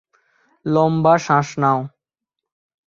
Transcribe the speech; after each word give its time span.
লম্বা 0.65 1.13
শ্বাস 1.25 1.47
নাও। 1.61 1.79